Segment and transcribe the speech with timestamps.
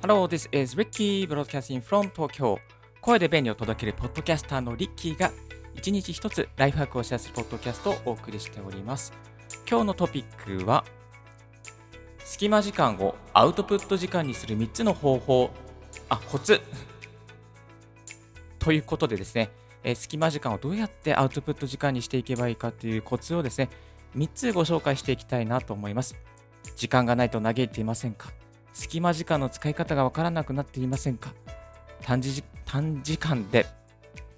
[0.00, 2.58] Hello, this is Ricky broadcasting from Tokyo.
[3.00, 5.32] 声で便利を届けるポッドキャスターのリッキーが
[5.74, 9.12] 一日一つライフハックをシェアするポッドキャストをお送りしております。
[9.68, 10.84] 今日のトピックは
[12.20, 15.50] 隙間時間をアウトプット時間にする3つの方法、
[16.08, 16.60] あ、コツ
[18.60, 19.50] ということでですね、
[19.82, 23.68] えー隙間時間をどうやってアウトプット時間にしていけばいいかというコツをですね、
[24.16, 26.14] 3つご紹介していきたいなと思います。
[26.76, 28.30] 時間がないと嘆いていませんか？
[28.78, 31.34] 隙間時間の使い方がわからなくなっていませんか？
[32.00, 33.66] 短時短時間で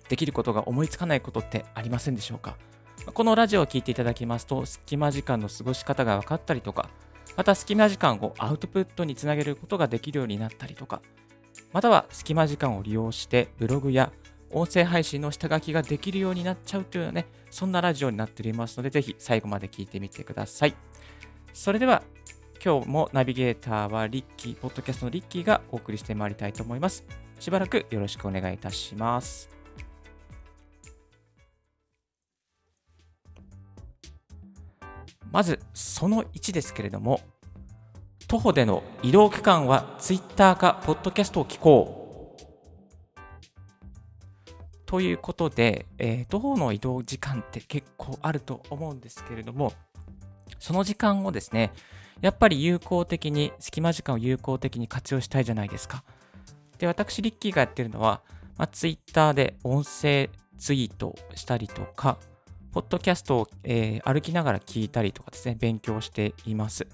[0.08, 2.56] できることが思いつかないことってありませんでしょうか？
[3.12, 6.88] このラジオを聞いていただきますと、隙間時間の過ごし方が分かったりとか、
[7.36, 11.02] また隙間時間をアウトプットにつなげることができるようになったりとか、
[11.74, 14.10] または隙間時間を利用してブログや
[14.50, 20.74] 音声配信の下書きができるようになっちゃうというようなね、そんなラジオになっておりますので、ぜひ最後まで聞いてみてください。
[21.52, 22.02] それでは、
[22.62, 27.06] 今日もナビゲーターはリッキー、ポッドキャストのリッキーがお送りしてまいりたいと思います。
[27.38, 29.48] しばらくよろしくお願いいたします。
[35.32, 37.22] まず、その1ですけれども、
[38.28, 42.42] 徒歩での移動区間は Twitter かポッドキャストを聞こう。
[44.84, 49.72] ということで、えー徒歩の移動時間って結構あると思うんですけれども、
[50.58, 51.72] その時間をですね、
[52.20, 56.04] やっぱり有効的に、隙間時間を有効的に活用したいじゃないですか。
[56.78, 58.22] で、私、リッキーがやってるのは、
[58.56, 60.28] まあ、Twitter で音声
[60.58, 62.18] ツイートしたりとか、
[62.72, 66.86] ポッドキャストを、えー歩きながら聞いたりとかですね、勉強しています。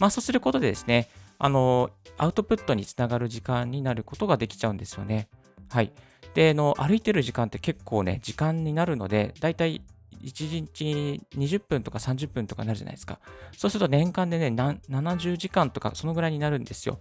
[0.00, 5.28] まあ、そうすることでですね、あの、アウトプットにつながる時間になることができちゃうんですよね。
[5.70, 5.92] はい。
[6.34, 9.82] で、あの、歩いてる時間って結構ね、時間になるので、だいたい
[10.24, 13.20] 1日20分とか30分とかなるじゃないですか。
[13.56, 16.98] そうすると年間でね、70時間とかそのぐらいになるんですよ。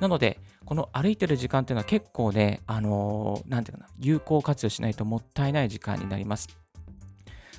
[0.00, 6.48] なので、この歩いてる時間っていうのは結構ね、あのーなんていうかな、有効活用しないともったいない時間になります。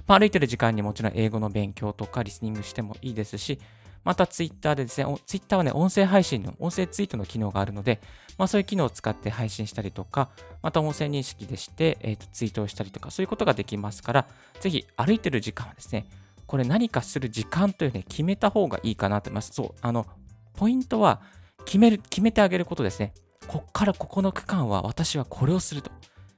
[0.06, 3.60] まあ、歩いてる時間にもちろん英語の勉強とかリスニングしてもいいですし、
[4.08, 8.00] またツイッターでですね、ツイッターはね、音声配信の、音声ツイートの機能があるので、
[8.38, 10.30] まあそういう機能を使って配信したりとか、
[10.62, 14.28] また音声認識でして、えーとツイートをしたりとか、そういうことができますから、
[14.62, 16.08] ぜひ歩いてる時間はですね、
[16.46, 19.52] これ何かする時間というね、決めた方がいいかなと思います。
[19.54, 20.08] そう、あの、
[20.54, 21.20] ポイントは
[21.66, 23.14] 決める、決めてあげることですね。
[23.46, 25.92] こっからここの区間は私はこれをすると。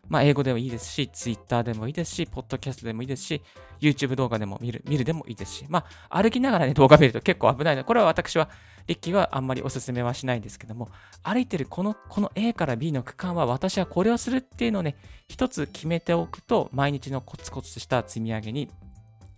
[0.10, 3.42] まあ、英語でもいいですし、Twitter でもいいですし、ポッドキャストでもいいですし、
[3.80, 8.50] YouTube 動画でも見る、見るでもいいですし、まあ、歩きながらね、動画見ると結構危ないので、これは私は、
[8.88, 10.90] リッキーはあんまりお勧めはしないんですけども、
[11.22, 14.96] 歩いてるこの、この A から B の区間は私はこれをするっていうのをね、
[15.28, 18.72] 一つ決めておくと、毎日のコツコツした積み上げに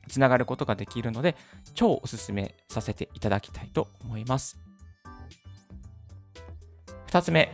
[0.08, 1.36] つながることができるので、
[1.76, 4.58] 超お勧めさせていただきたいと思います。
[7.08, 7.52] 二つ目、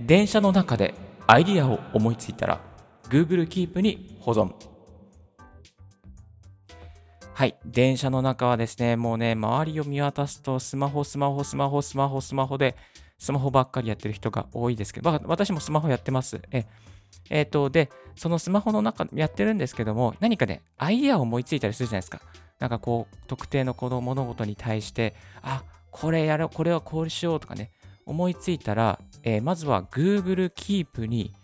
[0.00, 0.94] 電車の中で
[1.30, 2.60] アイディアを思いついたら
[3.08, 4.52] Google Keep に保存。
[7.32, 7.56] はい。
[7.64, 12.74] 電車の中はですね、もうね、周りを見渡すとスマホ、スマホ、スマホ、スマホ、スマホで、
[13.16, 16.42] スマホばっかりやってる人が多いですけど、まあ私もスマホやってます。
[16.50, 16.66] え、
[17.30, 22.22] えーと、で、そのスマホの中やってるんですけども、何かね、アイディアを思いついたりするじゃないですか。
[22.58, 27.70] なんかこう、特定のこの物事に対して、あ、これやろう、これはこうしようとかね、
[28.06, 31.34] 思いついたら、えーまずは Google Keep に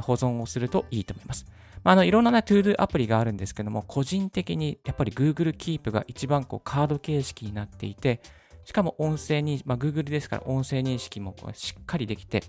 [0.00, 1.46] 保存をするといいと思います。
[1.84, 8.20] まあ、あのいろんな、ね、トゥールアプリがあるんですけども、個人的にやっぱり Google Keep が一番こうカード形式になっていて、
[8.64, 12.42] しかも音声に、まあ、Google ですから音声認識もしっかりできて、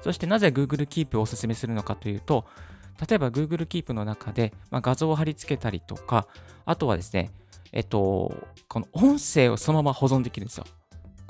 [0.00, 2.44] そしてなぜ Google Keep をお勧めするのかというと、
[3.08, 6.28] 例えば Google Keep の中で、まあ、画像を貼り付けたりとか、
[6.64, 7.30] あとはですね、
[7.72, 8.32] えっと、
[8.68, 10.64] この音声をそのまま保存できるんですよ。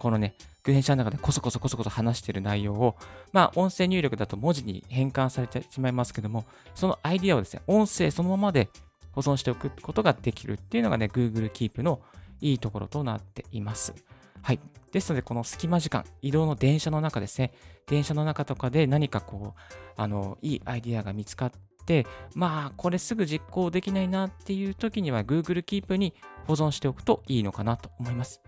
[0.02, 2.96] このね、電車の中でこそこそこそこそ話している内容を、
[3.30, 8.68] まあ、音声入力だと文字に変換されてしまいますけども、そのアイディアをですね、音声そのままで
[9.12, 12.00] 保存しておくことができるっていうのがね、Google Keep の
[12.40, 13.94] いいところとなっています。
[14.42, 14.58] はい。
[14.90, 17.52] ですので、この隙間時間、移動の電車の中ですね、
[17.86, 19.60] 電車の中とかで何かこう、
[19.96, 21.52] あの、いいアイディアが見つかっ
[21.86, 26.12] て、まあ、これすぐ実行できないなっていう時には Google Keep に
[26.48, 28.42] 保存しておくといいのかなと思います。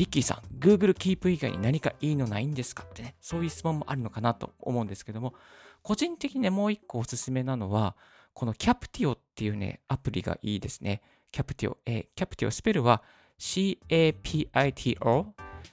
[0.00, 5.34] リッキーさん、Google Keep 以外に何かいいのないんですかってね、そういう質問もあるのかなと思うんですけども、
[5.82, 7.94] 個人的にね、もう一個おすすめなのは、
[8.32, 11.02] この Captio っていうね、アプリがいいですね。
[11.30, 11.76] Captio。
[11.84, 13.02] えー、Captio、スペルは
[13.36, 15.26] C-A-P-I-T-O。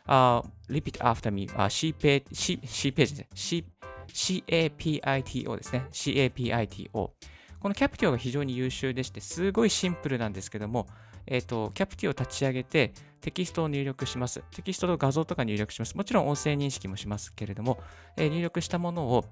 [0.07, 1.49] あ、repeat after me.
[1.55, 3.63] あ、C ページ、C, C ページですね。
[4.11, 5.85] C、CAPITO ですね。
[5.89, 7.11] CAPITO。
[7.59, 10.87] このキャプティオが非常に優秀でして、すごいシンプルなんですけども、
[11.25, 14.43] えっ、ー、と、キャプティオを立ち上げて、テキストを入力します。
[14.51, 15.95] テキストと画像とか入力します。
[15.95, 17.79] もちろん音声認識もしますけれども、
[18.15, 19.25] えー、入力したものを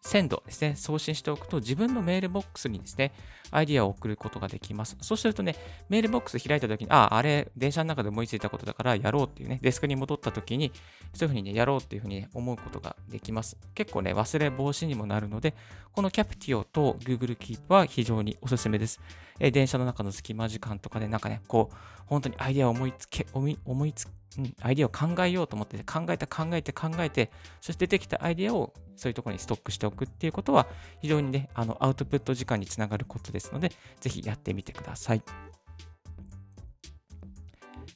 [0.00, 3.12] 鮮度ですね、送信しておくと自分のメールボックスにですね、
[3.50, 4.96] アイディアを送ることができます。
[5.00, 5.56] そうするとね、
[5.88, 10.72] メールボックス開いたときに、ああ、あれ、電車の中で思いついたことだからやろうっていうね、デスクに戻ったときに、
[11.12, 13.58] そういうふうにね、やろうっていうふうに、ね、思うことができます。
[13.74, 15.54] 結構ね、忘れ防止にもなるので、
[15.92, 19.00] このキャプティオと Google Keep は非常におすすめです。
[19.38, 21.76] え、電車の中の隙間時間とかで、なんかね、こう、
[22.06, 24.08] 本当にアイディアを思いつけ、思いつ
[24.38, 27.30] うん、アイディアを考えようと思って考えて考えて考えて、
[27.60, 30.66] そして出てきたアイディアをそういうところにストックしておくっていうことは、
[31.00, 35.22] 非常にね、あのアウトプット時間につながることですので、ぜひやってみてください。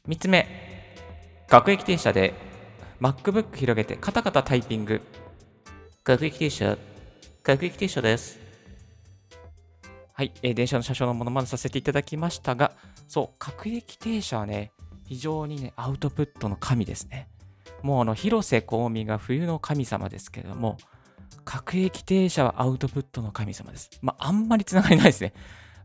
[0.08, 0.46] 3つ目、
[1.48, 2.34] 学駅停車で
[3.00, 5.02] MacBook 広げてカタカタタイピング。
[6.04, 6.76] 学駅停車、
[7.42, 8.38] 学駅停車です。
[10.12, 12.72] はい、えー、電車の車掌のものまねさせていただきましたが、
[13.08, 14.70] そう、各駅停車はね、
[15.06, 17.28] 非常にね、アウトプットの神ですね。
[17.82, 20.78] もうあの、広瀬香美が冬の神様ですけれども、
[21.44, 23.90] 各駅停車はアウトプットの神様です。
[24.02, 25.34] まあ、あんまりつながりないですね。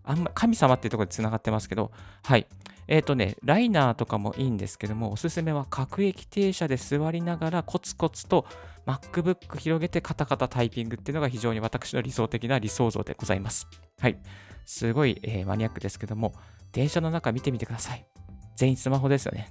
[0.03, 1.91] あんま、神様っていうところでつながってますけど、
[2.23, 2.47] はい。
[2.87, 8.45] えっ、ー、とね、ライナーとかもいいんですけども、おすすめは各駅停車で座りながらコツコツと
[8.87, 13.67] MacBook 広げてカタカタタイピングっていうのが非常に私の理想的な理想像でございます。
[13.99, 14.17] はい。
[14.65, 16.33] すごい、えー、マニアックですけども、
[16.71, 18.05] 電車の中見てみてください。
[18.59, 19.47] 全員スマホですよね。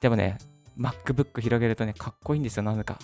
[0.00, 0.38] でもね、
[0.78, 2.98] MacBook 広げるとね、かっこいいんですよ、なぜか。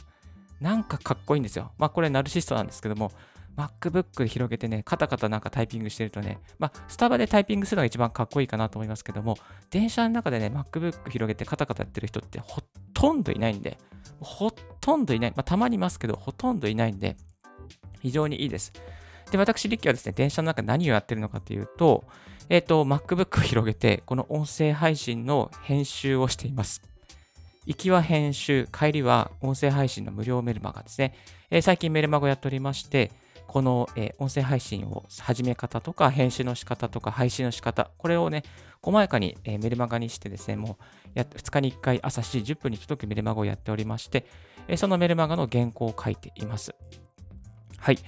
[0.58, 1.73] なんかかっこいいんですよ。
[1.76, 3.12] まあ、これナルシストなんですけども、
[3.55, 9.37] MacBook 広げてね、カタカタなんかタイピングしてるとね、まあ、スタバでタイピングするのが一番かっこいいかなと思いますけども、
[9.69, 12.62] 電車の中でね、MacBook 広げてカタカタやってる人ってほ
[12.94, 13.76] とんどいないんで、
[14.20, 15.31] ほとんどいない。
[15.32, 17.19] まあ、たまにいますけど、ほとんどいないんで、
[18.00, 18.73] 非常にいいです。
[19.31, 22.05] で、私、リッキーはですね、電車の中で何をやってるのかというと、
[22.49, 26.82] えっ、ー、と、MacBook を広げて、この音声配信の編集をしています。
[27.67, 31.14] 行きは編集、帰りは音声配信の無料メルマガですね。
[31.50, 33.11] えー、最近メルマガをやっておりまして、
[33.46, 38.43] この、えー、音声配信を始め方とか、編集の仕方とか、配信の仕方、これをね、
[38.82, 44.26] 細やかに、えー、メルマガにしてですね、もうや2日に1回朝7時10分に届くメルマガをやっておりまして、
[44.69, 46.75] え、そのメルマガの原稿を書いています。
[47.79, 47.99] はい。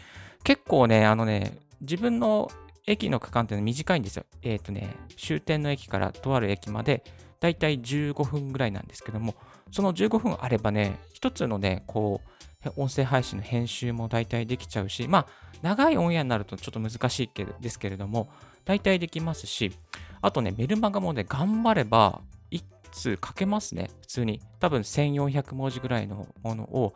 [0.45, 2.51] 結構ね、あのね、自分の
[2.87, 4.25] 駅の区間っていうのは短いんですよ。
[4.43, 7.03] えっ、ー、とね、終点の駅からとある駅まで、
[7.41, 9.35] だいたい15分ぐらいなんですけども、
[9.71, 12.37] その15分あればね、一つのね、こう、
[12.77, 15.27] 音声配信の編集も大体できちゃうし、まあ、
[15.63, 18.29] 長いオンエアになるとちょっと難しいけですけれども、
[18.65, 19.73] 大体できますし、
[20.21, 24.41] あとね、メルマガもね、頑張れば、1通書けますね、普通に。
[24.61, 26.95] 多分1400文字ぐらいのものを、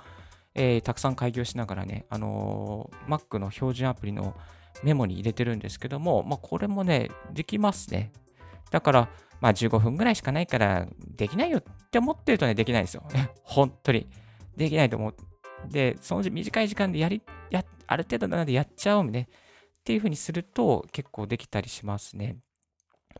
[0.54, 4.34] えー、たくさん開業しながらね、あのー、Mac の標準アプリの
[4.82, 8.12] メモに入れてるんですけども、まあ、これもね、できますね。
[8.70, 9.08] だから、
[9.40, 13.04] まあ、15分ぐらいしかないから、できないよって思ってるとね、できないですよ。
[13.42, 14.08] 本当に。
[14.56, 15.14] できないと思う。
[15.68, 19.28] で、その短い時間でやり、や、ある程度なのでやっちゃおうね。
[19.80, 22.36] っていう風にすると結構できたりしますね。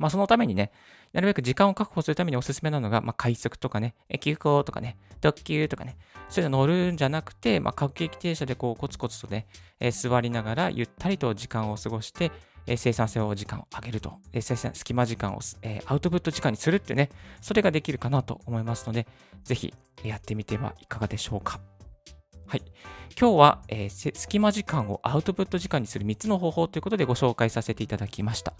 [0.00, 0.72] まあ、そのためにね、
[1.12, 5.98] なるべく時間を確保するためにおすすめなのが、まあ、快速とかね、急行とかね、特急とかね、
[6.30, 9.46] そういうの乗るんじゃなくて、まあ、各駅停車でこうコツコツとね、
[9.78, 12.32] えー、座りながらゆったりと時間を過ごして、
[12.66, 17.10] えー、生産性を時間を上げると、えー、生産隙間時間を、えアウトプット時間にするってね、
[17.42, 19.06] それができるかなと思いますので、
[19.44, 21.60] ぜひやってみてはいかがでしょうか。
[22.50, 22.62] はい。
[23.16, 28.54] 今日は、えー、隙間時間をアウトプット時間にする3つの方法ということでご紹介させていただきました。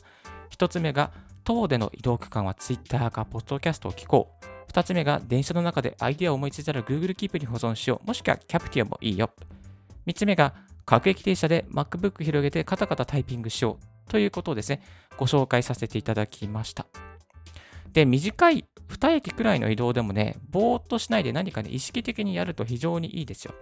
[0.50, 1.10] 1つ目が、
[1.42, 4.30] 等での移動区間は Twitter か Podcast を聞こ
[4.68, 4.70] う。
[4.70, 8.06] 2つ目が、電車の中でアイデアを思いついたら Google Keep に保存しよう。
[8.06, 9.32] もしくは Captive もいいよ。
[10.06, 10.54] 3つ目が、
[10.86, 14.08] 各駅停車で MacBook 広げてカタカタタイピングしよう。
[14.08, 14.82] ということをですね、
[15.16, 16.86] ご紹介させていただきました。
[17.92, 23.54] で、短い2駅くらいの移動でもね、ぼーっとしないで何かね、意識的にやると非常にいいですよ。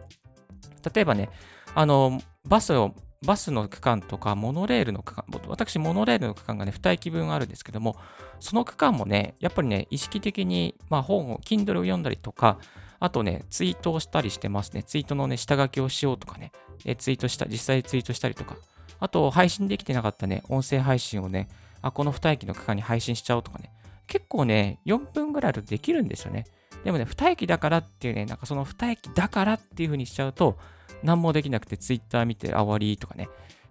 [0.94, 1.30] 例えばね、
[1.74, 2.94] あの、バスを
[3.26, 7.96] バスの区間とか、モノレールの区間、私、モノレールの区間がね、2駅分あるんですけども、
[8.38, 12.58] その区間もね、やっぱりね、意識的に、まあ、本を、Kindle を読んだりとか、
[13.00, 14.82] あとね、ツイートをしたりしてますね。
[14.84, 16.52] ツイートのね、下書きをしようとかね、
[16.84, 18.56] えツイートした、実際ツイートしたりとか、
[19.00, 21.48] あと、配信できてなかったね、音声配信をね、
[21.82, 23.72] あ、この2駅の区間に配信しちゃおうとかね、
[24.08, 26.46] 結構ね、4分ぐらいだとできるんですよね。
[26.84, 30.58] でもね、二駅だからっていうね、なんかその二駅だからっていう風にしちゃうと、
[31.02, 33.28] 何もできなくてツイッター見てあ終わりとかね、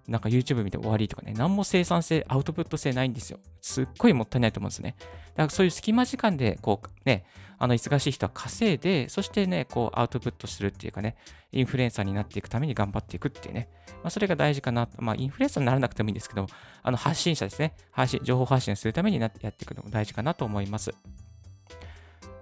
[0.08, 3.40] なんか YouTube 見て終わりとかね、何も生産性、アウトプット性ないんですよ。
[3.62, 4.96] すっごいもったいないと思うんですね。
[5.00, 7.26] だからそういう隙間時間で、こうね、
[7.60, 11.18] あの忙しい人は稼いで、そしてね、こうアウトプットするっていうかね、
[11.52, 13.70] インフルエンサーになっていくために頑張っていくっていうね、
[14.04, 15.02] まあ、それが大事かなと。
[15.02, 16.48] まあ、インフルエンサーにならなくてもいいんですけど、
[16.84, 20.94] あの発信者ですね、配信、情報発信するためになってやっていくのも大事かなと思います。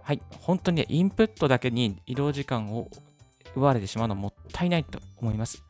[0.03, 2.91] はい、本当にね、インプットだけに移動時間を
[3.55, 5.63] 奪われてしまうのもったいないと思います。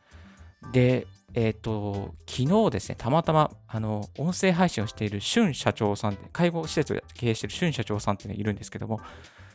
[0.72, 9.00] で、えっ、ー、と、昨日ですね、たまたま、あの、音声配信をしている俊社長さん介護施設を経営している俊社長さんっていうのがいるんですけども、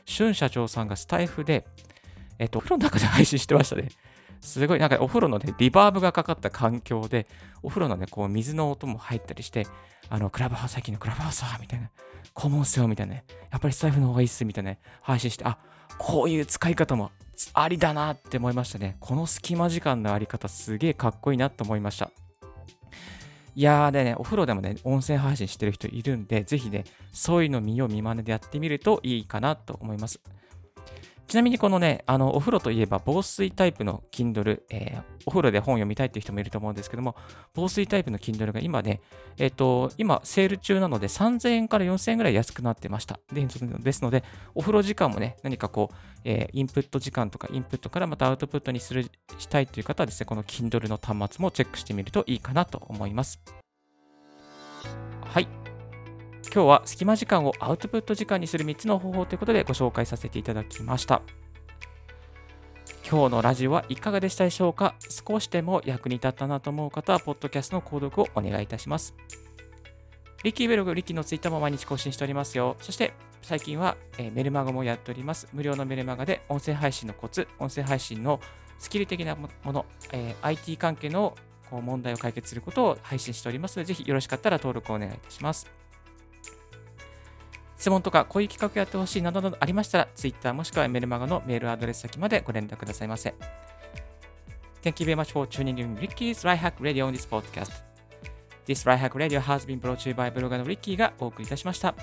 [0.05, 1.65] 俊社長さんがスタイフで、
[2.37, 3.89] えっ、ー、と、お風呂の中で配信してましたね。
[4.41, 7.25] すごい、なんかお風呂のね、リバーブがかかった環境で、
[7.63, 9.65] お風呂のね、こう、水の音も入ったりして、
[10.07, 11.89] あの、クラブハウス、最近のクラブハウスは、みたいな、
[12.35, 13.21] コモンスよ、みたいな、や
[13.57, 15.57] っぱりスタイフの方がいいっす、みたいな、配信して、あ、
[15.97, 17.11] こういう使い方も
[17.53, 18.97] ありだなって思いましたね。
[18.99, 22.11] この隙間時間のあり方、すげえかっこいいなと思いました。
[23.55, 30.19] いやーでね、お風呂でもね、音声配信してる人いるんで、ぜひね、そういうの見よう見まねでやってみるといいかなと思います。
[31.31, 37.15] ちなみにこのね、あの、お風呂といえば防水タイプの Kindle、えー、お風呂で本読みたいっていう人もいると思うんですけども、
[37.53, 38.99] 防水タイプの Kindle が今ね、
[39.37, 43.17] えっ、ー、と、今セール中なので3000円から4000円ぐらい安くなってました。
[43.31, 45.95] でですので、お風呂時間もね、何かこう、
[46.25, 53.39] えー、インプット時間とかインプットからまたアウトプットにする、したいという方はですね、この Kindle の端末もチェックしてみるといいかなと思います。
[55.23, 55.60] はい。
[56.53, 61.21] 今日は隙間時間をアウトプット時間にする3つの方法ということでご紹介させていただきました。
[63.09, 64.95] 今日のラジオはいかがでしたでしょうか？
[65.27, 69.13] 少しでも役に立ったなと思う方は、ポッドキャストの購読をお願いいたします。
[70.43, 72.75] リッキーブログ、リッキーのツイッターも毎日更新しておりますよ。
[72.79, 75.47] そして、最近は、えー、メルマガもやっております。
[75.53, 78.39] 無料のメルマガで音声配信のコツ、音声配信の
[78.79, 81.35] スキル的なもの、えー、IT 関係の
[81.69, 85.69] こう問題を解決することを配信しておりますので、ぜひよろしかったら登録をお願いいたします。
[87.81, 93.33] 質問とかこういう企画やってほしいなどなどありましたら、Twitter もしくはメルマガのメールアドレス先までご連絡くださいませ。
[94.83, 97.71] Thank you very much for tuning in Ricky's Right Hack Radio on this podcast.
[98.67, 101.95] This Right Hack Radio has been brought to you by ブロガーの Ricky がお送りいたしました。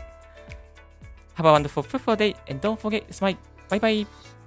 [1.37, 3.37] Have a wonderful, fruitful day and don't forget to smile.
[3.69, 4.38] Bye bye!